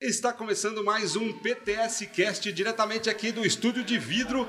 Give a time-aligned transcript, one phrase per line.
[0.00, 4.48] Está começando mais um PTS Cast diretamente aqui do estúdio de vidro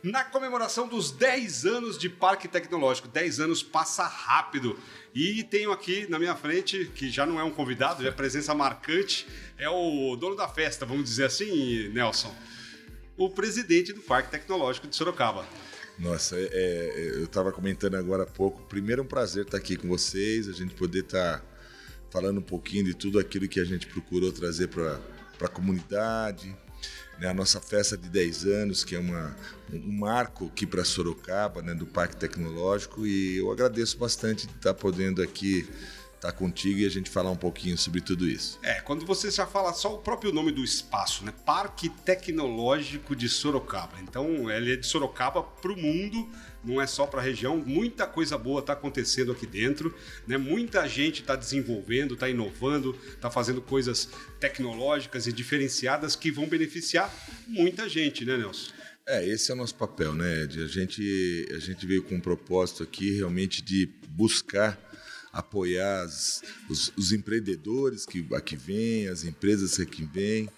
[0.00, 3.08] na comemoração dos 10 anos de Parque Tecnológico.
[3.08, 4.78] 10 anos passa rápido.
[5.12, 8.54] E tenho aqui na minha frente, que já não é um convidado, já é presença
[8.54, 9.26] marcante,
[9.58, 12.32] é o dono da festa, vamos dizer assim, Nelson.
[13.16, 15.44] O presidente do Parque Tecnológico de Sorocaba.
[15.98, 18.62] Nossa, é, é, eu estava comentando agora há pouco.
[18.68, 21.42] Primeiro, é um prazer estar aqui com vocês, a gente poder estar
[22.16, 24.98] falando um pouquinho de tudo aquilo que a gente procurou trazer para
[25.38, 26.56] a comunidade.
[27.18, 27.28] Né?
[27.28, 29.36] A nossa festa de 10 anos, que é uma,
[29.70, 31.74] um marco aqui para Sorocaba, né?
[31.74, 35.68] do Parque Tecnológico, e eu agradeço bastante de estar podendo aqui
[36.16, 38.58] estar contigo e a gente falar um pouquinho sobre tudo isso.
[38.62, 41.32] É, quando você já fala só o próprio nome do espaço, né?
[41.44, 44.00] Parque Tecnológico de Sorocaba.
[44.02, 46.28] Então, ele é de Sorocaba para o mundo,
[46.64, 47.56] não é só para a região.
[47.56, 49.94] Muita coisa boa está acontecendo aqui dentro,
[50.26, 50.36] né?
[50.36, 54.08] Muita gente está desenvolvendo, está inovando, está fazendo coisas
[54.40, 57.12] tecnológicas e diferenciadas que vão beneficiar
[57.46, 58.72] muita gente, né, Nelson?
[59.08, 60.64] É, esse é o nosso papel, né, Ed?
[60.64, 64.76] A gente, a gente veio com um propósito aqui realmente de buscar
[65.36, 70.48] apoiar as, os, os, empreendedores que aqui vêm, as empresas que aqui vêm.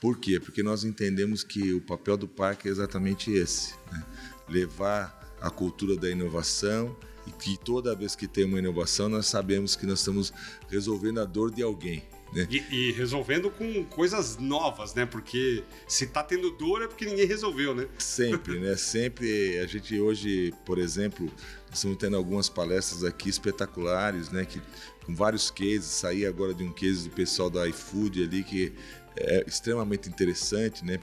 [0.00, 0.40] Por quê?
[0.40, 4.04] Porque nós entendemos que o papel do parque é exatamente esse: né?
[4.48, 9.76] levar a cultura da inovação e que toda vez que tem uma inovação nós sabemos
[9.76, 10.32] que nós estamos
[10.68, 12.02] resolvendo a dor de alguém.
[12.32, 12.46] Né?
[12.48, 15.04] E, e, resolvendo com coisas novas, né?
[15.04, 17.88] Porque se tá tendo dor é porque ninguém resolveu, né?
[17.98, 18.76] Sempre, né?
[18.78, 21.30] Sempre a gente hoje, por exemplo,
[21.72, 24.44] estamos tendo algumas palestras aqui espetaculares, né?
[24.44, 24.62] Que,
[25.04, 28.72] com vários cases, saí agora de um case do pessoal da iFood ali que
[29.16, 31.00] é extremamente interessante, né?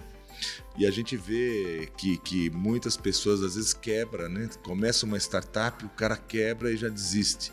[0.78, 4.48] E a gente vê que, que muitas pessoas às vezes quebra, né?
[4.64, 7.52] Começa uma startup, o cara quebra e já desiste.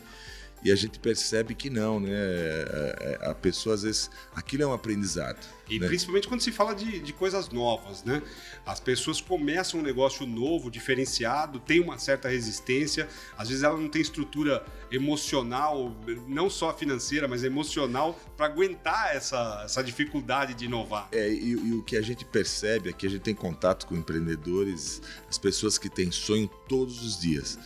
[0.65, 2.09] E a gente percebe que não, né?
[2.11, 5.37] É, é, a pessoa, às vezes, aquilo é um aprendizado.
[5.69, 5.85] E né?
[5.85, 8.19] principalmente quando se fala de, de coisas novas, né?
[8.65, 13.87] As pessoas começam um negócio novo, diferenciado, tem uma certa resistência, às vezes ela não
[13.87, 15.95] tem estrutura emocional,
[16.27, 21.09] não só financeira, mas emocional, para aguentar essa, essa dificuldade de inovar.
[21.11, 24.99] É, e, e o que a gente percebe aqui, a gente tem contato com empreendedores,
[25.29, 27.59] as pessoas que têm sonho todos os dias.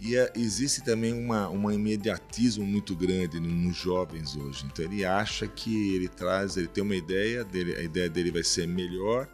[0.00, 4.64] E é, existe também uma, um imediatismo muito grande nos jovens hoje.
[4.66, 8.44] Então ele acha que ele traz, ele tem uma ideia, dele, a ideia dele vai
[8.44, 9.28] ser melhor,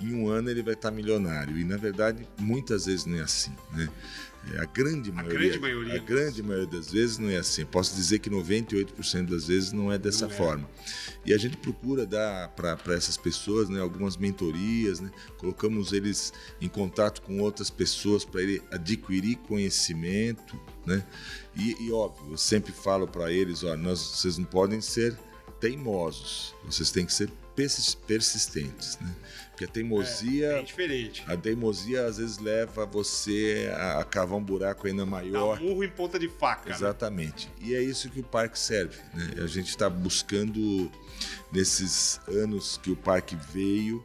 [0.00, 1.58] em um ano ele vai estar milionário.
[1.58, 3.52] E na verdade, muitas vezes não é assim.
[3.72, 3.88] Né?
[4.54, 7.64] É, a grande maioria, a grande maioria, a grande maioria das vezes não é assim.
[7.64, 10.36] Posso dizer que 98% das vezes não é dessa não é.
[10.36, 10.70] forma.
[11.24, 15.10] E a gente procura dar para essas pessoas né, algumas mentorias, né?
[15.38, 20.58] colocamos eles em contato com outras pessoas para ele adquirir conhecimento.
[20.84, 21.04] Né?
[21.56, 25.18] E, e óbvio, eu sempre falo para eles: ó, nós, vocês não podem ser
[25.60, 27.30] teimosos, vocês têm que ser
[28.06, 29.14] persistentes, né?
[29.56, 30.48] Porque a teimosia.
[30.48, 31.24] É, diferente.
[31.26, 35.56] A teimosia às vezes leva você a cavar um buraco ainda maior.
[35.56, 36.68] Dá murro em ponta de faca.
[36.68, 36.76] Né?
[36.76, 37.46] Exatamente.
[37.46, 37.68] Né?
[37.68, 38.98] E é isso que o parque serve.
[39.14, 39.42] Né?
[39.42, 40.92] A gente está buscando,
[41.50, 44.04] nesses anos que o parque veio,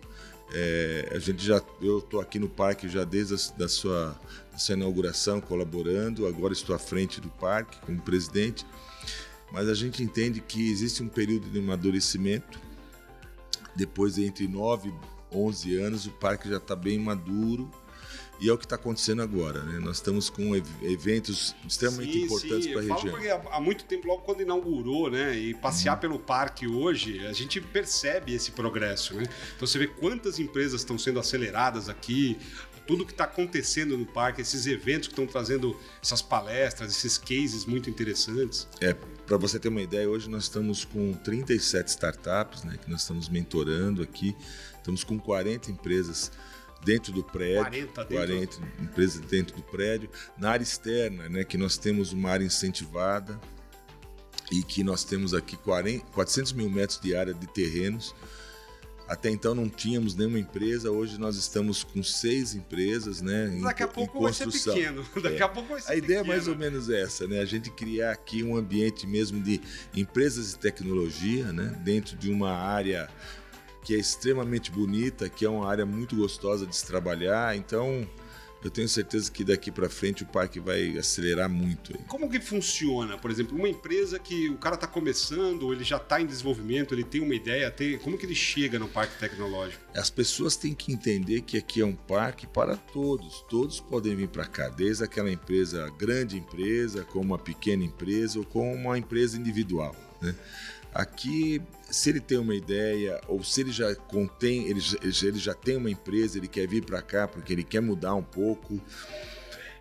[0.54, 4.18] é, a gente já, eu estou aqui no parque já desde a da sua,
[4.54, 6.28] da sua inauguração colaborando.
[6.28, 8.66] Agora estou à frente do parque como presidente.
[9.52, 12.58] Mas a gente entende que existe um período de amadurecimento.
[13.76, 14.94] Depois, entre 9
[15.32, 17.70] 11 anos, o parque já está bem maduro.
[18.42, 19.78] E é o que está acontecendo agora, né?
[19.78, 23.14] Nós estamos com eventos extremamente sim, importantes para a região.
[23.14, 25.38] Porque há muito tempo, logo quando inaugurou, né?
[25.38, 26.00] E passear uhum.
[26.00, 29.26] pelo parque hoje, a gente percebe esse progresso, né?
[29.56, 32.36] Então você vê quantas empresas estão sendo aceleradas aqui,
[32.88, 37.66] tudo que está acontecendo no parque, esses eventos que estão trazendo essas palestras, esses cases
[37.66, 38.68] muito interessantes.
[38.80, 42.78] É, para você ter uma ideia, hoje nós estamos com 37 startups, né?
[42.78, 44.36] Que nós estamos mentorando aqui.
[44.78, 46.32] Estamos com 40 empresas
[46.84, 48.16] dentro do prédio, 40, dentro...
[48.16, 50.10] 40 empresas dentro do prédio.
[50.38, 53.40] Na área externa, né, que nós temos uma área incentivada
[54.52, 58.14] e que nós temos aqui 40, 400 mil metros de área de terrenos.
[59.12, 63.60] Até então não tínhamos nenhuma empresa, hoje nós estamos com seis empresas, né?
[63.62, 65.06] Daqui a pouco vai ser pequeno.
[65.22, 65.44] Daqui é.
[65.44, 66.34] a pouco vai ser A ideia pequeno.
[66.34, 67.42] é mais ou menos essa, né?
[67.42, 69.60] A gente criar aqui um ambiente mesmo de
[69.94, 71.78] empresas de tecnologia, né?
[71.84, 73.10] Dentro de uma área
[73.84, 77.54] que é extremamente bonita, que é uma área muito gostosa de se trabalhar.
[77.58, 78.08] Então,
[78.64, 81.98] eu tenho certeza que daqui para frente o parque vai acelerar muito.
[82.08, 86.22] Como que funciona, por exemplo, uma empresa que o cara está começando, ele já está
[86.22, 89.84] em desenvolvimento, ele tem uma ideia, tem, como que ele chega no parque tecnológico?
[89.96, 94.28] As pessoas têm que entender que aqui é um parque para todos, todos podem vir
[94.28, 99.38] para cá, desde aquela empresa grande empresa, como uma pequena empresa ou como uma empresa
[99.38, 99.96] individual.
[100.22, 100.36] Né?
[100.94, 101.62] Aqui
[101.92, 105.92] se ele tem uma ideia ou se ele já contém, ele, ele já tem uma
[105.92, 108.82] empresa, ele quer vir para cá porque ele quer mudar um pouco,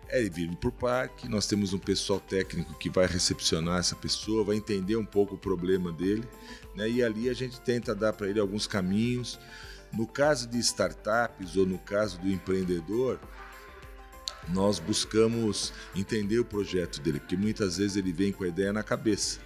[0.09, 1.29] é ele vir para o parque.
[1.29, 5.37] Nós temos um pessoal técnico que vai recepcionar essa pessoa, vai entender um pouco o
[5.37, 6.27] problema dele,
[6.75, 6.89] né?
[6.89, 9.39] E ali a gente tenta dar para ele alguns caminhos.
[9.93, 13.19] No caso de startups ou no caso do empreendedor,
[14.49, 18.83] nós buscamos entender o projeto dele, porque muitas vezes ele vem com a ideia na
[18.83, 19.39] cabeça.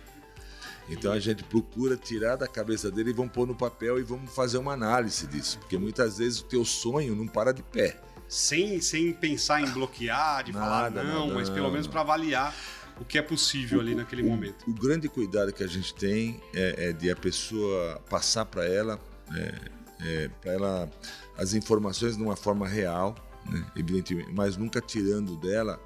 [0.90, 4.34] Então a gente procura tirar da cabeça dele e vamos pôr no papel e vamos
[4.34, 8.00] fazer uma análise disso, porque muitas vezes o teu sonho não para de pé.
[8.28, 12.56] Sem, sem pensar em bloquear, de nada, falar não, nada, mas pelo menos para avaliar
[13.00, 14.66] o que é possível o, ali naquele o, momento.
[14.68, 19.00] O grande cuidado que a gente tem é, é de a pessoa passar para ela,
[19.36, 19.56] é,
[20.02, 20.90] é, para ela
[21.38, 23.16] as informações de uma forma real,
[23.50, 25.80] né, evidentemente, mas nunca tirando dela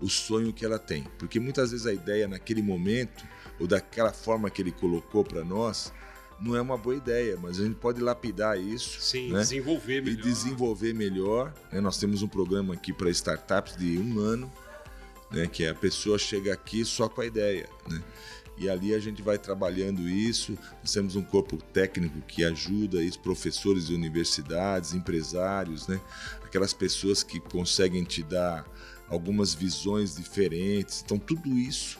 [0.00, 3.24] o sonho que ela tem, porque muitas vezes a ideia naquele momento
[3.58, 5.92] ou daquela forma que ele colocou para nós,
[6.40, 9.00] não é uma boa ideia, mas a gente pode lapidar isso.
[9.00, 9.40] Sim, né?
[9.40, 10.18] desenvolver melhor.
[10.18, 11.54] E desenvolver melhor.
[11.72, 11.80] Né?
[11.80, 14.52] Nós temos um programa aqui para startups de um ano,
[15.30, 15.46] né?
[15.46, 17.68] que é a pessoa chega aqui só com a ideia.
[17.88, 18.02] Né?
[18.56, 20.56] E ali a gente vai trabalhando isso.
[20.80, 26.00] Nós temos um corpo técnico que ajuda isso, professores de universidades, empresários, né?
[26.44, 28.64] aquelas pessoas que conseguem te dar
[29.08, 31.02] algumas visões diferentes.
[31.04, 31.98] Então, tudo isso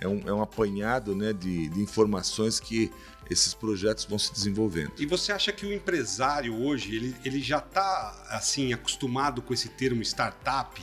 [0.00, 2.90] é um, é um apanhado né, de, de informações que
[3.30, 4.92] esses projetos vão se desenvolvendo.
[4.98, 9.68] E você acha que o empresário hoje ele, ele já está assim acostumado com esse
[9.68, 10.82] termo startup?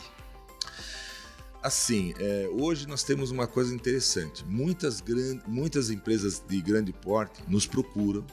[1.61, 4.45] Assim, é, hoje nós temos uma coisa interessante.
[4.45, 5.41] Muitas, gran...
[5.45, 8.25] muitas empresas de grande porte nos procuram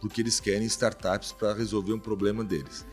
[0.00, 2.86] porque eles querem startups para resolver um problema deles.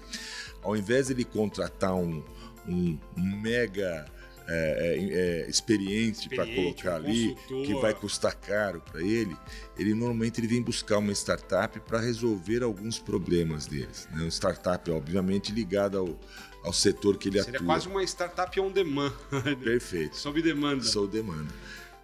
[0.61, 2.23] Ao invés de ele contratar um,
[2.67, 4.05] um mega
[4.47, 9.35] é, é, é, experiente, para colocar um ali, que vai custar caro para ele,
[9.77, 14.07] ele normalmente ele vem buscar uma startup para resolver alguns problemas deles.
[14.11, 14.21] Né?
[14.21, 16.19] Uma startup, obviamente, ligada ao,
[16.63, 17.59] ao setor que ele Seria atua.
[17.59, 19.13] Seria quase uma startup on demand.
[19.63, 20.15] Perfeito.
[20.15, 20.83] Sob demanda.
[20.83, 21.51] Sob demanda.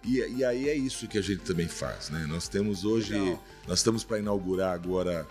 [0.04, 2.26] E, e, aí é isso que a gente também faz, né?
[2.28, 3.44] Nós temos hoje, Legal.
[3.68, 5.24] nós estamos para inaugurar agora,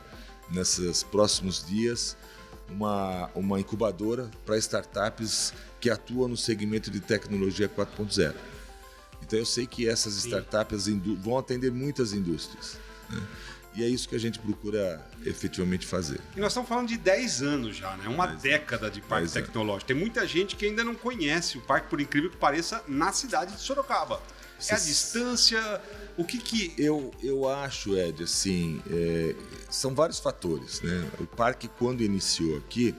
[0.49, 2.15] nesses próximos dias,
[2.71, 8.33] uma, uma incubadora para startups que atuam no segmento de tecnologia 4.0.
[9.23, 10.87] Então eu sei que essas startups
[11.17, 12.77] vão atender muitas indústrias.
[13.09, 13.21] Né?
[13.73, 16.19] E é isso que a gente procura efetivamente fazer.
[16.35, 18.09] E nós estamos falando de 10 anos já, né?
[18.09, 19.87] Uma década de parque tecnológico.
[19.87, 23.53] Tem muita gente que ainda não conhece o parque, por incrível que pareça, na cidade
[23.53, 24.21] de Sorocaba.
[24.69, 25.81] É a distância,
[26.17, 26.73] o que que...
[26.77, 29.35] Eu, eu acho, Ed, assim, é,
[29.69, 31.09] são vários fatores, né?
[31.19, 32.95] O parque, quando iniciou aqui,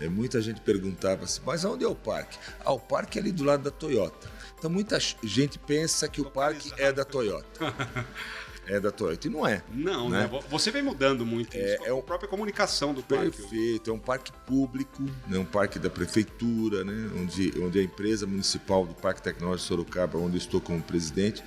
[0.00, 2.38] é, muita gente perguntava assim, mas onde é o parque?
[2.64, 4.30] Ah, o parque é ali do lado da Toyota.
[4.58, 7.46] Então muita gente pensa que o parque é da Toyota.
[8.66, 9.26] é da Toyota.
[9.26, 9.62] E não é.
[9.72, 10.28] Não, né?
[10.30, 10.40] né?
[10.50, 13.36] Você vem mudando muito é, é a própria comunicação do parque.
[13.36, 13.90] Perfeito.
[13.90, 15.38] É um parque público, né?
[15.38, 17.10] um parque da prefeitura, né?
[17.16, 21.42] onde, onde a empresa municipal do Parque Tecnológico Sorocaba, onde eu estou como presidente,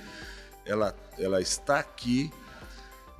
[0.64, 2.30] ela, ela está aqui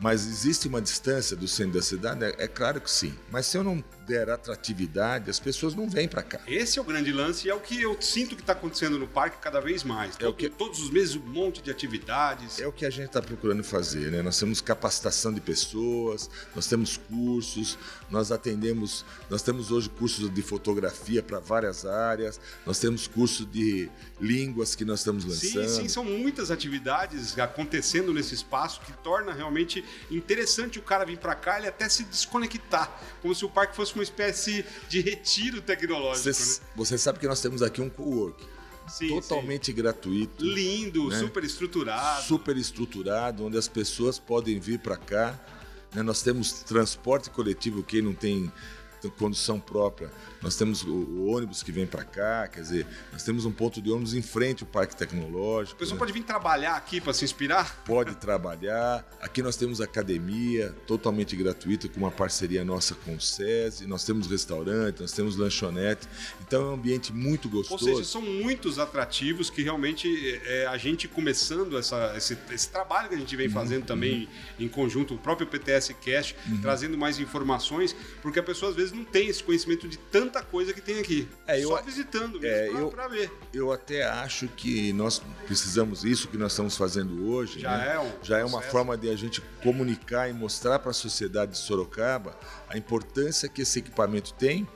[0.00, 2.24] mas existe uma distância do centro da cidade?
[2.24, 3.14] É, é, claro que sim.
[3.30, 6.40] Mas se eu não der atratividade, as pessoas não vêm para cá.
[6.48, 9.06] Esse é o grande lance e é o que eu sinto que está acontecendo no
[9.06, 10.16] parque cada vez mais.
[10.18, 12.60] É o que todos os meses um monte de atividades.
[12.60, 14.20] É o que a gente está procurando fazer, né?
[14.20, 17.78] Nós temos capacitação de pessoas, nós temos cursos,
[18.10, 23.88] nós atendemos, nós temos hoje cursos de fotografia para várias áreas, nós temos curso de
[24.20, 25.68] línguas que nós estamos lançando.
[25.68, 31.18] Sim, sim, são muitas atividades acontecendo nesse espaço que torna realmente interessante o cara vir
[31.18, 32.90] para cá e até se desconectar,
[33.22, 36.32] como se o parque fosse uma espécie de retiro tecnológico.
[36.32, 36.66] Você, né?
[36.74, 38.44] você sabe que nós temos aqui um co-work.
[38.88, 39.74] Sim, totalmente sim.
[39.74, 40.44] gratuito.
[40.44, 41.18] Lindo, né?
[41.18, 42.22] super estruturado.
[42.22, 45.38] Super estruturado, onde as pessoas podem vir para cá.
[45.94, 46.02] Né?
[46.02, 48.50] Nós temos transporte coletivo, quem não tem
[49.08, 50.10] condução própria.
[50.42, 53.80] Nós temos o, o ônibus que vem para cá, quer dizer, nós temos um ponto
[53.80, 55.76] de ônibus em frente ao Parque Tecnológico.
[55.76, 55.98] A pessoa né?
[55.98, 57.82] pode vir trabalhar aqui para se inspirar?
[57.84, 59.08] Pode trabalhar.
[59.20, 63.86] Aqui nós temos academia totalmente gratuita com uma parceria nossa com o SESI.
[63.86, 66.08] Nós temos restaurante, nós temos lanchonete.
[66.46, 67.88] Então é um ambiente muito gostoso.
[67.88, 73.08] Ou seja, são muitos atrativos que realmente é, a gente começando essa, esse, esse, trabalho
[73.08, 73.86] que a gente vem uhum, fazendo uhum.
[73.86, 74.28] também
[74.58, 76.60] em conjunto, o próprio PTS Cash, uhum.
[76.60, 80.72] trazendo mais informações, porque a pessoa às vezes não tem esse conhecimento de tanta coisa
[80.72, 81.28] que tem aqui.
[81.46, 83.32] É, Só visitando mesmo é, eu, ver.
[83.52, 87.94] Eu até acho que nós precisamos, isso que nós estamos fazendo hoje, já, né?
[87.94, 91.52] é, um já é uma forma de a gente comunicar e mostrar para a sociedade
[91.52, 92.36] de Sorocaba
[92.68, 94.66] a importância que esse equipamento tem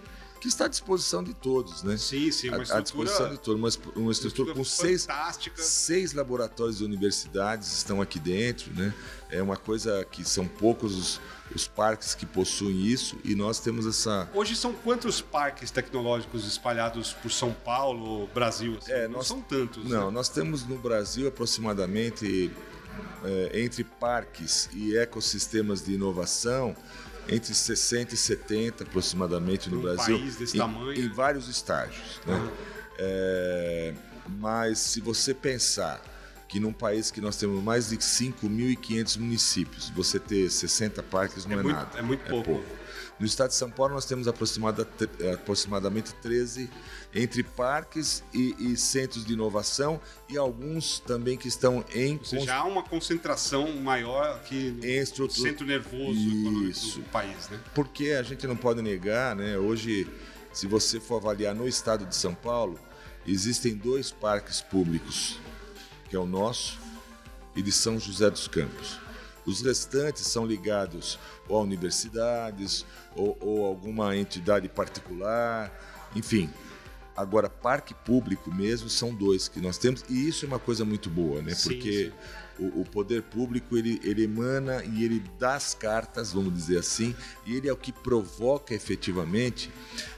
[0.44, 1.96] que está à disposição de todos, né?
[1.96, 5.08] Sim, sim, uma à, à disposição de todos, uma, uma estrutura, com seis,
[5.56, 8.92] seis laboratórios de universidades estão aqui dentro, né?
[9.30, 11.20] É uma coisa que são poucos os,
[11.54, 14.28] os parques que possuem isso e nós temos essa.
[14.34, 18.76] Hoje são quantos parques tecnológicos espalhados por São Paulo, Brasil?
[18.76, 18.92] Assim?
[18.92, 19.88] É, não nós- são tantos.
[19.88, 20.12] Não, né?
[20.12, 22.52] nós temos no Brasil aproximadamente
[23.24, 26.76] é, entre parques e ecossistemas de inovação
[27.28, 32.20] entre 60 e 70 aproximadamente no Num Brasil país desse em, tamanho, em vários estágios.
[32.26, 32.52] Né?
[32.98, 33.94] É,
[34.28, 36.02] mas se você pensar
[36.54, 41.56] que num país que nós temos mais de 5.500 municípios, você ter 60 parques não
[41.56, 41.98] É é, muito- nada.
[41.98, 42.62] é muito pouco.
[43.18, 44.86] No estado de São Paulo, nós temos aproximada-
[45.32, 46.70] aproximadamente 13
[47.12, 52.54] entre parques e, e centros de inovação e alguns também que estão em Ou seja,
[52.54, 56.20] há uma concentração maior aqui no estrutura- centro nervoso
[56.68, 57.00] Isso.
[57.00, 57.58] do país, né?
[57.74, 59.58] Porque a gente não pode negar, né?
[59.58, 60.06] Hoje,
[60.52, 62.78] se você for avaliar no estado de São Paulo,
[63.26, 65.40] existem dois parques públicos,
[66.14, 66.78] que é o nosso
[67.56, 69.00] e de São José dos Campos.
[69.44, 71.18] Os restantes são ligados
[71.48, 75.76] ou a universidades ou, ou alguma entidade particular,
[76.14, 76.48] enfim.
[77.16, 81.10] Agora, parque público mesmo são dois que nós temos e isso é uma coisa muito
[81.10, 81.52] boa, né?
[81.52, 82.12] Sim, Porque
[82.60, 87.12] o, o poder público ele, ele emana e ele dá as cartas, vamos dizer assim,
[87.44, 89.68] e ele é o que provoca efetivamente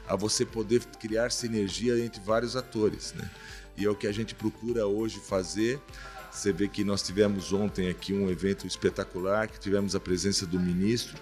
[0.07, 3.27] a você poder criar sinergia entre vários atores, né?
[3.77, 5.79] E é o que a gente procura hoje fazer.
[6.31, 10.59] Você vê que nós tivemos ontem aqui um evento espetacular, que tivemos a presença do
[10.59, 11.15] ministro,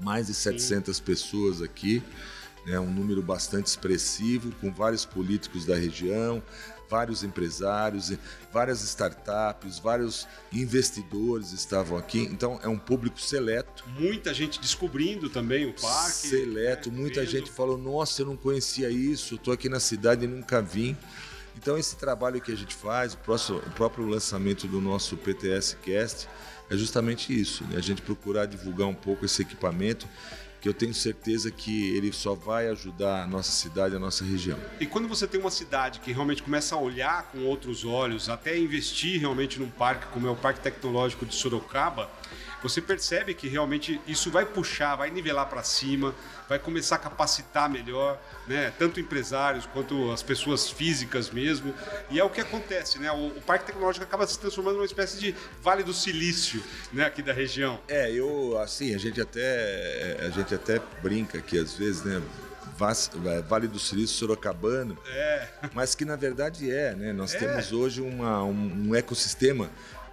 [0.00, 2.02] mais de 700 pessoas aqui,
[2.66, 6.42] né, um número bastante expressivo, com vários políticos da região,
[6.88, 8.12] vários empresários,
[8.52, 12.20] várias startups, vários investidores estavam aqui.
[12.20, 16.28] Então é um público seleto, Muita gente descobrindo também o parque.
[16.28, 16.90] seleto.
[16.90, 17.30] né, Muita vendo.
[17.30, 20.96] gente falou: Nossa, eu não conhecia isso, estou aqui na cidade e nunca vim.
[21.60, 25.76] Então esse trabalho que a gente faz, o, próximo- o próprio lançamento do nosso PTS
[25.82, 26.26] Cast,
[26.70, 27.76] é justamente isso, né?
[27.76, 30.08] a gente procurar divulgar um pouco esse equipamento,
[30.58, 34.58] que eu tenho certeza que ele só vai ajudar a nossa cidade, a nossa região.
[34.78, 38.56] E quando você tem uma cidade que realmente começa a olhar com outros olhos, até
[38.58, 42.10] investir realmente num parque como é o Parque Tecnológico de Sorocaba,
[42.62, 46.14] você percebe que realmente isso vai puxar, vai nivelar para cima,
[46.48, 48.72] vai começar a capacitar melhor, né?
[48.78, 51.74] Tanto empresários quanto as pessoas físicas mesmo.
[52.10, 53.10] E é o que acontece, né?
[53.12, 56.62] O, o Parque Tecnológico acaba se transformando numa espécie de Vale do Silício,
[56.92, 57.04] né?
[57.04, 57.80] Aqui da região.
[57.88, 62.20] É, eu, assim, a gente até, a gente até brinca aqui às vezes, né?
[62.76, 63.10] Vas-
[63.46, 65.48] Vale do Silício Sorocabano, É.
[65.74, 67.12] mas que na verdade é, né?
[67.12, 67.38] Nós É.
[67.38, 69.68] temos hoje uma- um, um ecossistema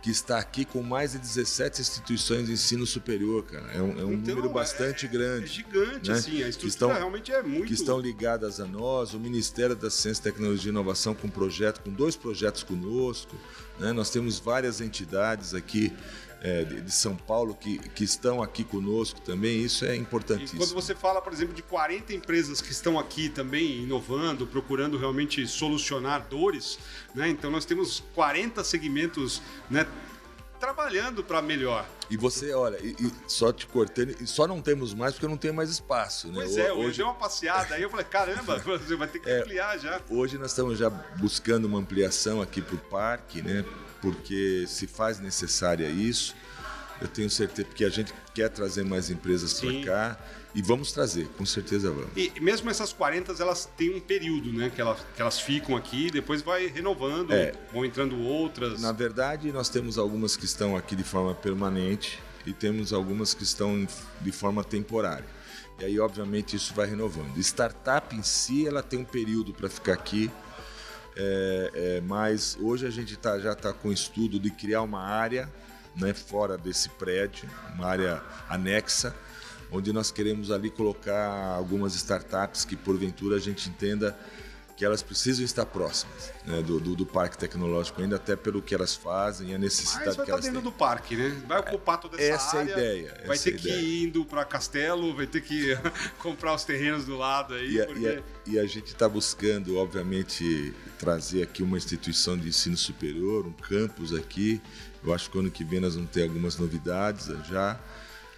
[0.07, 3.67] que está aqui com mais de 17 instituições de ensino superior, cara.
[3.73, 5.43] É um, é um Então, número bastante é- grande.
[5.43, 6.15] É gigante, né?
[6.15, 6.41] assim.
[6.43, 7.65] A estrutura estão- realmente é muito.
[7.65, 11.91] que estão ligadas a nós, o Ministério da Ciência, Tecnologia e Inovação com projeto, com
[11.91, 13.35] dois projetos conosco.
[13.79, 13.91] né?
[13.91, 15.91] Nós temos várias entidades aqui
[16.41, 19.61] é, de, de São Paulo que, que estão aqui conosco também.
[19.61, 20.59] Isso é E importantíssimo.
[20.59, 25.45] quando você fala, por exemplo, de 40 empresas que estão aqui também inovando, procurando realmente
[25.47, 26.77] solucionar dores,
[27.15, 27.27] né?
[27.29, 29.87] Então nós temos 40 segmentos, né?
[30.59, 31.87] Trabalhando para melhor.
[32.09, 35.37] E você, olha, e, e só te cortando, e só não temos mais porque não
[35.37, 36.33] tem mais espaço, né?
[36.35, 39.29] Pois é, Ho- eu dei uma passeada aí, eu falei, caramba, você vai ter que
[39.29, 39.41] É.
[39.41, 40.01] ampliar já.
[40.09, 43.63] Hoje nós estamos já buscando uma ampliação aqui para o parque, né?
[44.01, 46.35] Porque se faz necessária isso.
[46.99, 50.19] Eu tenho certeza porque a gente quer trazer mais empresas para cá
[50.55, 52.09] e vamos trazer, com certeza vamos.
[52.15, 54.71] E mesmo essas 40, elas têm um período, né?
[54.73, 57.53] Que elas, que elas ficam aqui, depois vai renovando, É.
[57.71, 58.81] vão entrando outras.
[58.81, 63.43] Na verdade, nós temos algumas que estão aqui de forma permanente e temos algumas que
[63.43, 63.87] estão
[64.21, 65.25] de forma temporária.
[65.79, 67.37] E aí, obviamente, isso vai renovando.
[67.37, 70.31] Startup em si, ela tem um período para ficar aqui,
[71.19, 75.51] é, é, mas hoje a gente tá, já está com estudo de criar uma área
[75.95, 79.15] né, fora desse prédio, uma área anexa,
[79.71, 84.17] onde nós queremos ali colocar algumas startups que porventura a gente entenda
[84.77, 88.75] que elas precisam estar próximas né, do, do, do parque tecnológico, ainda até pelo que
[88.75, 90.71] elas fazem e a Mas necessidade vai que estar elas dentro têm.
[90.71, 91.41] do parque, né?
[91.47, 92.71] Vai ocupar toda essa, Essa é a área.
[92.73, 95.75] ideia, Vai ter é a que ir indo para Castelo, vai ter que
[96.19, 97.71] comprar os terrenos do lado aí.
[97.73, 98.01] E a, porque...
[98.01, 103.45] e a- e a gente está buscando, obviamente, trazer aqui uma instituição de ensino superior,
[103.45, 104.61] um campus aqui.
[105.03, 107.77] Eu acho que ano que vem nós vamos ter algumas novidades já.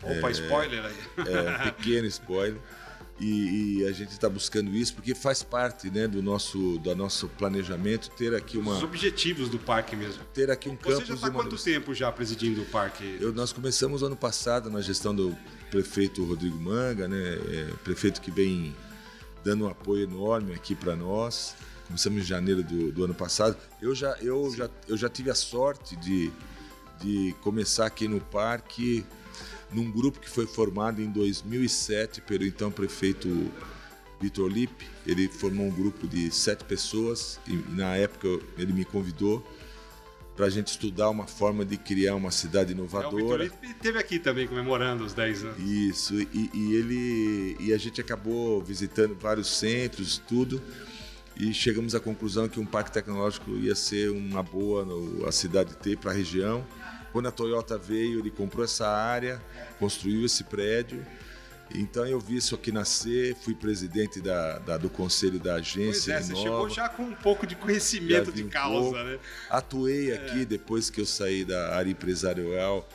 [0.01, 0.95] Opa, spoiler aí.
[1.27, 2.59] É, um pequeno spoiler.
[3.19, 7.27] E, e a gente está buscando isso porque faz parte né, do, nosso, do nosso
[7.27, 10.23] planejamento ter aqui, Os uma, objetivos do parque mesmo.
[10.33, 13.17] ter aqui um Você campus já e está uma quanto tempo já presidindo o parque?
[13.19, 15.35] Eu- nós começamos ano passado na gestão do
[15.69, 17.17] prefeito Rodrigo Manga, né?
[17.17, 18.73] É, prefeito que vem
[19.43, 21.55] dando um apoio enorme aqui para nós.
[21.87, 23.57] Começamos em janeiro do, do, ano passado.
[23.81, 26.31] Eu já, eu, já, eu já tive a sorte de,
[27.01, 29.03] de começar aqui no parque
[29.71, 33.51] num grupo que foi formado em 2007 pelo então prefeito
[34.19, 34.85] Vitor Lippe.
[35.05, 39.45] Ele formou um grupo de sete pessoas e na época ele me convidou
[40.35, 43.43] para a gente estudar uma forma de criar uma cidade inovadora.
[43.43, 45.59] É, o Vitor esteve aqui também comemorando os 10 anos.
[45.59, 50.61] Isso, e, e, ele e a gente acabou visitando vários centros, tudo,
[51.35, 55.75] e chegamos à conclusão que um parque tecnológico ia ser uma boa no, a cidade
[55.75, 56.65] ter para a região.
[57.11, 59.41] Quando a Toyota veio, ele comprou essa área,
[59.79, 61.05] construiu esse prédio
[61.73, 66.13] então eu vi isso aqui nascer, fui presidente da, da do conselho da agência.
[66.13, 69.19] Pois é, você chegou já com um pouco de conhecimento de causa, um né?
[69.49, 70.15] Atuei é.
[70.15, 72.87] aqui depois que eu saí da área empresarial.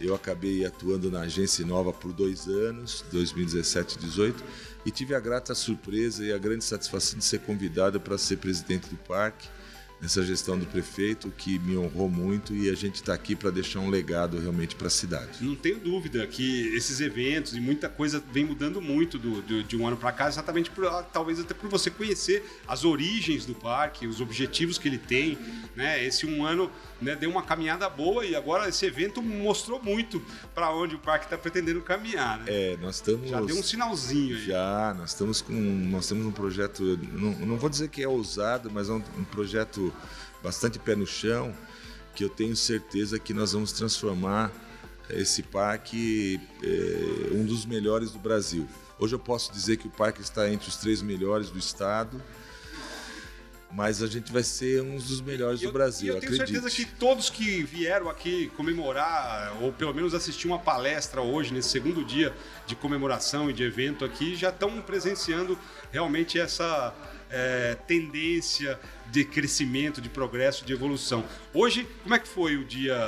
[0.00, 4.44] Eu acabei atuando na agência nova por dois anos, 2017 e 2018,
[4.84, 8.88] e tive a grata surpresa e a grande satisfação de ser convidado para ser presidente
[8.88, 9.48] do parque
[10.02, 13.78] nessa gestão do prefeito, que me honrou muito e a gente está aqui para deixar
[13.78, 15.38] um legado realmente para a cidade.
[15.40, 19.76] Não tenho dúvida que esses eventos e muita coisa vem mudando muito do, do de
[19.76, 24.04] um ano para cá, exatamente por, talvez até por você conhecer as origens do parque,
[24.08, 25.38] os objetivos que ele tem.
[25.76, 26.04] Né?
[26.04, 26.68] Esse um ano
[27.00, 30.20] né, deu uma caminhada boa e agora esse evento mostrou muito
[30.52, 32.40] para onde o parque está pretendendo caminhar.
[32.40, 32.44] Né?
[32.48, 33.30] É, nós estamos.
[33.30, 34.46] Já deu um sinalzinho aí.
[34.46, 35.52] Já, nós estamos com.
[35.52, 39.24] Nós temos um projeto, não, não vou dizer que é ousado, mas é um, um
[39.24, 39.91] projeto
[40.42, 41.54] bastante pé no chão,
[42.14, 44.52] que eu tenho certeza que nós vamos transformar
[45.10, 48.66] esse parque é, um dos melhores do Brasil.
[48.98, 52.22] Hoje eu posso dizer que o parque está entre os três melhores do estado,
[53.72, 56.14] mas a gente vai ser um dos melhores eu, do Brasil.
[56.14, 56.60] eu tenho acredite.
[56.60, 61.70] certeza que todos que vieram aqui comemorar, ou pelo menos assistir uma palestra hoje, nesse
[61.70, 62.34] segundo dia
[62.66, 65.58] de comemoração e de evento aqui, já estão presenciando
[65.90, 66.94] realmente essa
[67.32, 68.78] é, tendência
[69.10, 71.24] de crescimento, de progresso, de evolução.
[71.52, 73.04] Hoje, como é que foi o dia,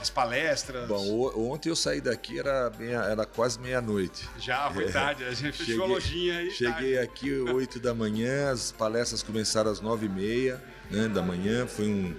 [0.00, 0.86] as palestras?
[0.86, 4.28] Bom, ontem eu saí daqui, era, meia, era quase meia-noite.
[4.38, 6.50] Já, foi é, tarde, a gente fechou a lojinha aí.
[6.50, 6.98] Cheguei tarde.
[6.98, 11.88] aqui 8 da manhã, as palestras começaram às 9 e meia né, da manhã, foi
[11.88, 12.14] um,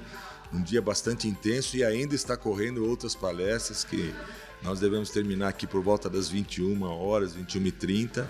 [0.51, 4.13] um dia bastante intenso e ainda está correndo outras palestras que
[4.63, 8.29] nós devemos terminar aqui por volta das 21 horas, 21 e 30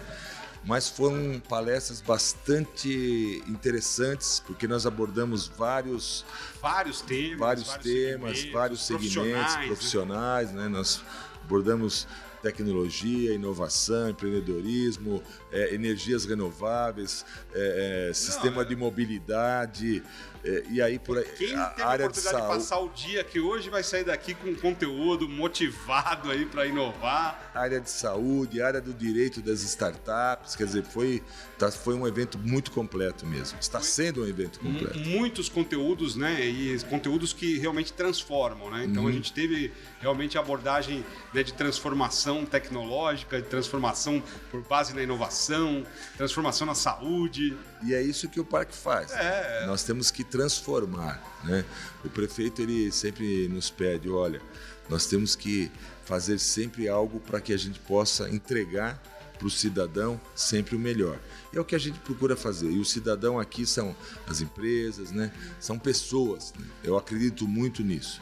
[0.65, 6.25] mas foram palestras bastante interessantes, porque nós abordamos vários
[6.61, 10.67] vários temas, vários, vários temas, segmentos, vários segmentos profissionais, profissionais né?
[10.69, 11.03] Nós
[11.43, 12.07] abordamos
[12.43, 20.03] tecnologia, inovação, empreendedorismo, é, energias renováveis, é, é, sistema Não, de mobilidade,
[20.43, 22.89] é, e aí por aí, Quem a tem área a oportunidade de, de, passar o
[22.89, 27.51] dia aqui hoje vai sair daqui com conteúdo motivado aí para inovar.
[27.53, 31.23] Área de saúde, área do direito das startups, quer dizer, foi,
[31.57, 33.57] tá, foi um evento muito completo mesmo.
[33.59, 34.99] Está sendo um evento completo.
[34.99, 36.43] Muitos conteúdos, né?
[36.43, 38.85] E conteúdos que realmente transformam, né?
[38.85, 39.09] Então uhum.
[39.09, 45.01] a gente teve realmente a abordagem né, de transformação tecnológica, de transformação por base na
[45.01, 45.85] inovação,
[46.17, 47.55] transformação na saúde.
[47.85, 49.11] E é isso que o parque faz.
[49.11, 49.65] É.
[49.65, 51.21] Nós temos que transformar.
[51.43, 51.63] Né?
[52.03, 54.41] O prefeito ele sempre nos pede, olha,
[54.89, 55.71] nós temos que
[56.05, 58.99] fazer sempre algo para que a gente possa entregar
[59.37, 61.19] para o cidadão sempre o melhor.
[61.53, 62.71] E é o que a gente procura fazer.
[62.71, 63.95] E o cidadão aqui são
[64.27, 65.31] as empresas, né?
[65.59, 66.51] são pessoas.
[66.57, 66.65] Né?
[66.83, 68.19] Eu acredito muito nisso.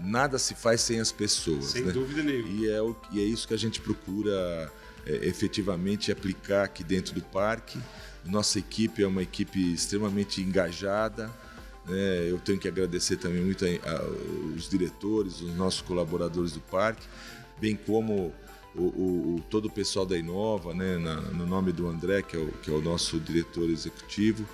[0.00, 1.66] Nada se faz sem as pessoas.
[1.66, 1.92] Sem né?
[1.92, 2.48] dúvida nenhuma.
[2.50, 4.70] E é, o, e é isso que a gente procura
[5.06, 7.78] é, efetivamente aplicar aqui dentro do parque.
[8.26, 11.30] Nossa equipe é uma equipe extremamente engajada.
[11.86, 12.30] Né?
[12.30, 13.64] Eu tenho que agradecer também muito
[14.56, 17.06] os diretores, os nossos colaboradores do parque,
[17.60, 18.34] bem como
[18.74, 20.98] o, o, o todo o pessoal da Inova, né?
[20.98, 24.46] Na, no nome do André, que é, o, que é o nosso diretor executivo,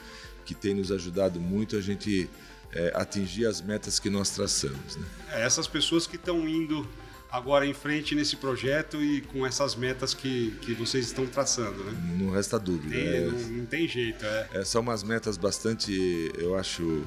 [0.44, 2.28] que tem nos ajudado muito a gente
[2.72, 4.96] é, atingir as metas que nós traçamos.
[4.96, 5.06] Né?
[5.32, 6.86] É, essas pessoas que estão indo
[7.32, 12.16] agora em frente nesse projeto e com essas metas que, que vocês estão traçando, né?
[12.20, 12.94] Não resta dúvida.
[12.94, 14.48] Tem, é, não, não, tem jeito, é.
[14.52, 14.64] é.
[14.64, 17.02] São umas metas bastante, eu acho,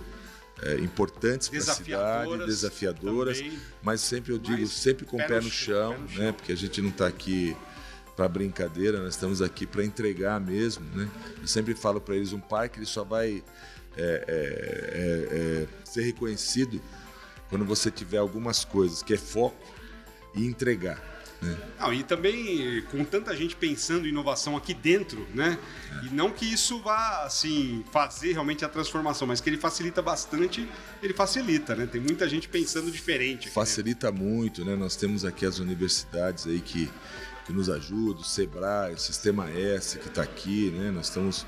[0.64, 5.40] é, importantes para a cidade, desafiadoras, também, mas sempre eu digo, sempre com o pé,
[5.40, 6.32] no, chão, pé no chão, né?
[6.32, 7.56] Porque a gente não está aqui
[8.16, 11.08] para brincadeira, nós estamos aqui para entregar mesmo, né?
[11.40, 13.44] Eu sempre falo para eles, um parque ele só vai
[13.96, 16.82] é, é, é, ser reconhecido
[17.48, 19.75] quando você tiver algumas coisas que é foco
[20.36, 21.16] e entregar.
[21.42, 21.58] Né?
[21.80, 25.60] Não, e também com tanta gente pensando em inovação aqui dentro, né?
[25.92, 26.06] É.
[26.06, 30.68] E não que isso vá assim fazer realmente a transformação, mas que ele facilita bastante,
[31.04, 31.86] ele facilita, né?
[31.86, 33.50] Tem muita gente pensando diferente.
[33.50, 34.20] Facilita né?
[34.20, 34.76] muito, né?
[34.76, 36.90] Nós temos aqui as universidades aí que
[37.46, 40.90] que nos ajuda, o Sebrae, o Sistema S que está aqui, né?
[40.90, 41.46] Nós estamos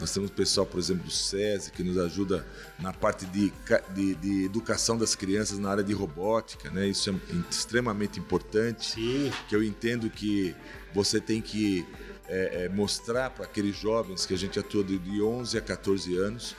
[0.00, 2.46] nós temos pessoal, por exemplo, do SESI, que nos ajuda
[2.78, 3.52] na parte de,
[3.94, 6.88] de, de, educação das crianças na área de robótica, né?
[6.88, 7.14] Isso é
[7.50, 8.92] extremamente importante.
[8.94, 9.32] Sim.
[9.48, 10.54] Que eu entendo que
[10.92, 11.86] você tem que
[12.28, 16.56] é, é, mostrar para aqueles jovens que a gente atua de 11 a 14 anos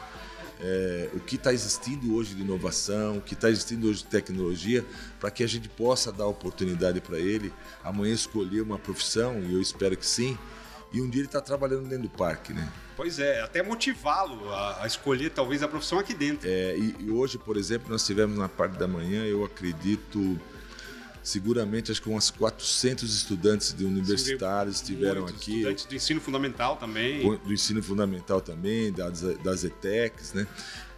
[0.63, 4.85] é, o que está existindo hoje de inovação, o que está existindo hoje de tecnologia,
[5.19, 7.51] para que a gente possa dar oportunidade para ele
[7.83, 10.37] amanhã escolher uma profissão, e eu espero que sim,
[10.93, 12.71] e um dia ele está trabalhando dentro do parque, né?
[12.95, 16.47] Pois é, até motivá-lo a, a, escolher talvez a profissão aqui dentro.
[16.47, 20.39] É, e, e, hoje, por exemplo, nós tivemos na parte da manhã, eu acredito,
[21.23, 25.55] seguramente acho que umas 400 estudantes de universitários Sim, estiveram aqui.
[25.55, 27.37] Estudantes do ensino fundamental também.
[27.39, 30.47] Do ensino fundamental também, das, das ETECs, né?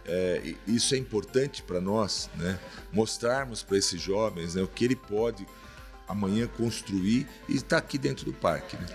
[0.04, 2.60] É, isso é importante para nós, né?
[2.92, 5.44] Mostrarmos para esses jovens né, o que ele pode
[6.06, 8.86] amanhã construir e estar tá aqui dentro do parque, né?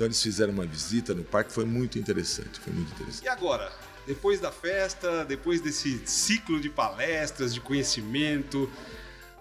[0.00, 3.22] Então eles fizeram uma visita no parque, foi muito interessante, foi muito interessante.
[3.22, 3.70] E agora,
[4.06, 8.72] depois da festa, depois desse ciclo de palestras, de conhecimento,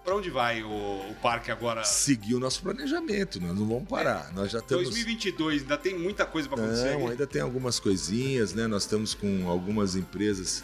[0.03, 1.85] para onde vai o, o, parque agora?
[1.85, 4.31] Seguir o nosso planejamento, nós não vamos parar.
[4.31, 4.33] É.
[4.33, 6.97] Nós já estamos 2022 ainda tem muita coisa para acontecer.
[6.97, 8.67] Não, ainda tem algumas coisinhas, né?
[8.67, 10.61] Nós estamos com algumas empresas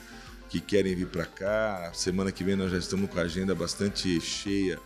[0.49, 1.89] que querem vir para cá.
[1.93, 4.77] Semana que vem nós já estamos com a agenda bastante cheia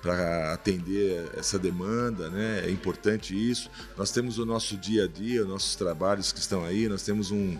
[0.00, 2.64] para atender essa demanda, né?
[2.64, 3.70] É importante isso.
[3.96, 6.88] Nós temos o nosso dia a dia, nossos trabalhos que estão aí.
[6.88, 7.58] Nós temos um,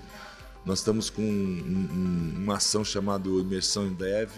[0.65, 4.31] nós estamos com um, um, uma ação chamada Imersão em Dev,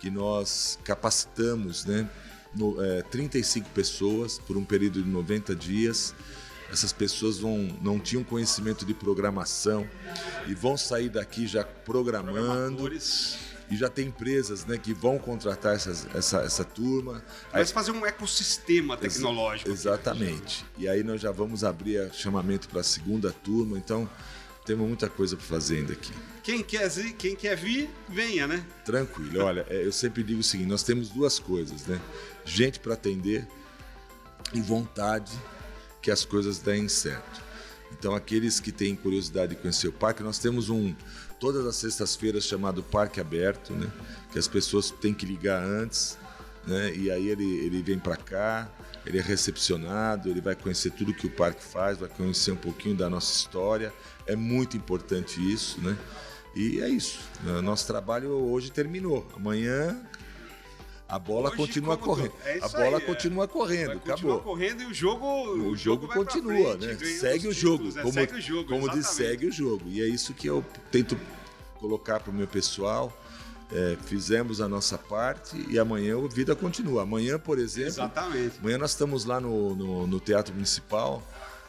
[0.00, 2.08] que nós capacitamos, né?
[2.54, 6.14] No, é, 35 pessoas por um período de 90 dias.
[6.70, 9.88] Essas pessoas vão, não tinham conhecimento de programação
[10.46, 12.82] e vão sair daqui já programando
[13.70, 17.22] e já tem empresas né, que vão contratar essas, essa, essa turma.
[17.52, 19.70] Vai fazer um ecossistema tecnológico.
[19.70, 20.64] Ex exatamente.
[20.78, 24.08] E aí nós já vamos abrir chamamento para a segunda turma, então
[24.64, 26.12] temos muita coisa para fazer ainda aqui.
[26.42, 28.64] Quem quer, quem quer vir, venha, né?
[28.84, 29.42] Tranquilo.
[29.42, 32.00] Olha, é, eu sempre digo o seguinte: nós temos duas coisas, né?
[32.44, 33.46] Gente para atender
[34.52, 35.32] e vontade
[36.00, 37.42] que as coisas deem certo.
[37.92, 40.94] Então, aqueles que têm curiosidade de conhecer o parque, nós temos um,
[41.40, 43.90] todas as sextas-feiras chamado Parque Aberto, né?
[44.32, 46.18] Que as pessoas têm que ligar antes,
[46.66, 46.94] né?
[46.94, 48.70] E aí ele, ele vem para cá,
[49.04, 52.94] ele é recepcionado, ele vai conhecer tudo que o parque faz, vai conhecer um pouquinho
[52.94, 53.92] da nossa história.
[54.26, 55.96] É muito importante isso, né?
[56.54, 57.20] E é isso.
[57.62, 59.26] Nosso trabalho hoje terminou.
[59.34, 59.96] Amanhã
[61.08, 62.32] a bola Hoje, continua correndo.
[62.44, 63.46] É a bola aí, continua é.
[63.46, 64.12] correndo, acabou.
[64.12, 67.10] Continua correndo e o jogo o, o jogo, jogo continua, frente, né?
[67.18, 69.88] Segue o jogo, títulos, como, segue o jogo, como diz, segue o jogo.
[69.88, 71.18] E é isso que eu tento
[71.76, 73.16] colocar para o meu pessoal.
[73.70, 77.02] É, fizemos a nossa parte e amanhã a vida continua.
[77.02, 78.58] Amanhã, por exemplo, Exatamente.
[78.58, 81.22] amanhã nós estamos lá no, no, no Teatro Municipal,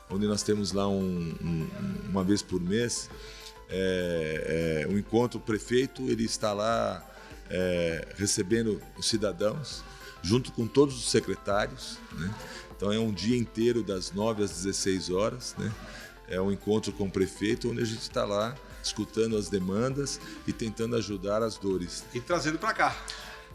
[0.09, 1.67] onde nós temos lá um, um,
[2.09, 3.09] uma vez por mês
[3.69, 5.39] é, é, um encontro.
[5.39, 7.05] O prefeito ele está lá
[7.49, 9.83] é, recebendo os cidadãos,
[10.21, 11.97] junto com todos os secretários.
[12.13, 12.33] Né?
[12.75, 15.55] Então é um dia inteiro, das 9 às 16 horas.
[15.57, 15.71] Né?
[16.27, 20.53] É um encontro com o prefeito, onde a gente está lá escutando as demandas e
[20.53, 22.03] tentando ajudar as dores.
[22.13, 22.95] E trazendo para cá.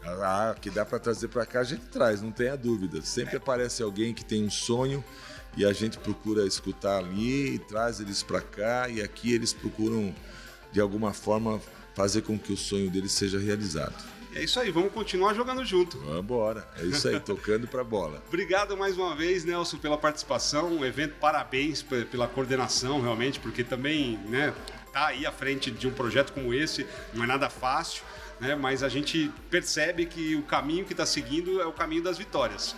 [0.03, 3.01] Ah, que dá para trazer para cá, a gente traz, não tenha dúvida.
[3.01, 3.37] Sempre é.
[3.37, 5.03] aparece alguém que tem um sonho
[5.57, 10.13] e a gente procura escutar ali e traz eles para cá e aqui eles procuram
[10.71, 11.59] de alguma forma
[11.95, 13.95] fazer com que o sonho deles seja realizado.
[14.35, 15.97] É isso aí, vamos continuar jogando junto.
[15.99, 18.21] Vamos embora, é isso aí, tocando para bola.
[18.27, 24.19] Obrigado mais uma vez, Nelson, pela participação, o evento, parabéns pela coordenação, realmente, porque também,
[24.27, 24.53] né,
[24.91, 28.03] tá aí à frente de um projeto como esse, não é nada fácil,
[28.41, 32.17] né, mas a gente percebe que o caminho que está seguindo é o caminho das
[32.17, 32.75] vitórias.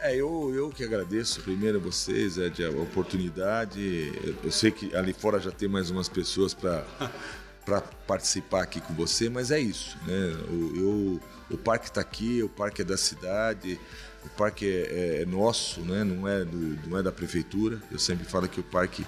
[0.00, 4.12] É, eu, eu que agradeço primeiro a vocês, é, a oportunidade.
[4.42, 6.84] Eu sei que ali fora já tem mais umas pessoas para
[7.70, 10.34] para participar aqui com você, mas é isso, né?
[10.48, 11.20] O, eu,
[11.52, 13.78] o parque está aqui, o parque é da cidade,
[14.24, 16.02] o parque é, é, é nosso, né?
[16.02, 17.80] Não é do, não é da prefeitura.
[17.88, 19.06] Eu sempre falo que o parque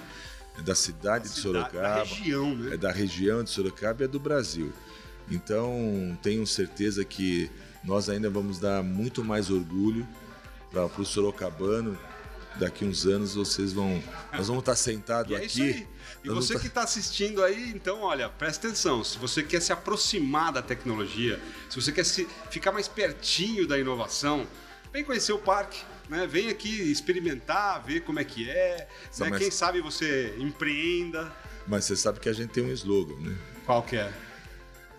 [0.57, 2.73] é da cidade de Sorocaba, da região, né?
[2.75, 4.71] é da região de Sorocaba e é do Brasil.
[5.29, 7.51] Então tenho certeza que
[7.83, 10.07] nós ainda vamos dar muito mais orgulho
[10.71, 11.97] para o sorocabano
[12.55, 14.01] daqui uns anos vocês vão.
[14.31, 15.87] Nós vamos estar sentados e é aqui.
[16.23, 16.59] E você tá...
[16.59, 19.03] que está assistindo aí, então, olha, presta atenção.
[19.03, 21.39] Se você quer se aproximar da tecnologia,
[21.69, 24.47] se você quer se, ficar mais pertinho da inovação,
[24.91, 25.83] vem conhecer o parque.
[26.09, 26.27] Né?
[26.27, 28.87] Vem aqui experimentar, ver como é que é.
[29.19, 29.29] Né?
[29.29, 29.39] Mas...
[29.39, 31.33] Quem sabe você empreenda.
[31.67, 33.37] Mas você sabe que a gente tem um slogan, né?
[33.65, 34.11] Qual que é?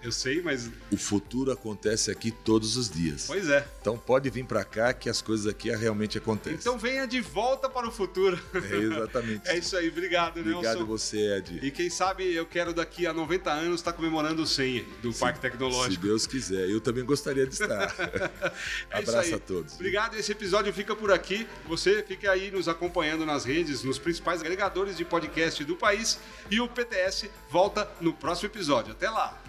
[0.04, 0.70] Eu sei, mas.
[0.92, 3.24] O futuro acontece aqui todos os dias.
[3.26, 3.66] Pois é.
[3.80, 6.58] Então pode vir para cá que as coisas aqui realmente acontecem.
[6.58, 8.38] Então venha de volta para o futuro.
[8.52, 9.40] É, exatamente.
[9.48, 9.88] é isso aí.
[9.88, 10.84] Obrigado, Obrigado Nelson.
[10.84, 11.58] você, Ed.
[11.62, 15.38] E quem sabe eu quero daqui a 90 anos estar comemorando o 100 do Parque
[15.38, 16.02] Se Tecnológico.
[16.02, 16.68] Deus quiser.
[16.68, 17.94] Eu também gostaria de estar.
[18.90, 19.74] É isso Abraço a todos.
[19.74, 20.14] Obrigado.
[20.16, 21.46] Esse episódio fica por aqui.
[21.66, 26.18] Você fica aí nos acompanhando nas redes, nos principais agregadores de podcast do país.
[26.50, 28.92] E o PTS volta no próximo episódio.
[28.92, 29.43] Até lá.